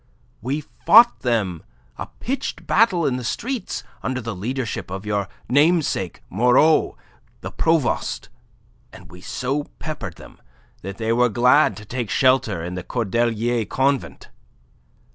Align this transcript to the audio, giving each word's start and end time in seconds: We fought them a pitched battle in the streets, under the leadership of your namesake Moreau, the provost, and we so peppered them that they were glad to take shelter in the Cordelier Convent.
We 0.41 0.61
fought 0.61 1.19
them 1.19 1.61
a 1.95 2.07
pitched 2.07 2.65
battle 2.65 3.05
in 3.05 3.17
the 3.17 3.23
streets, 3.23 3.83
under 4.01 4.19
the 4.19 4.35
leadership 4.35 4.89
of 4.89 5.05
your 5.05 5.27
namesake 5.47 6.23
Moreau, 6.27 6.97
the 7.41 7.51
provost, 7.51 8.29
and 8.91 9.11
we 9.11 9.21
so 9.21 9.65
peppered 9.77 10.15
them 10.15 10.41
that 10.81 10.97
they 10.97 11.13
were 11.13 11.29
glad 11.29 11.77
to 11.77 11.85
take 11.85 12.09
shelter 12.09 12.63
in 12.63 12.73
the 12.73 12.81
Cordelier 12.83 13.63
Convent. 13.65 14.29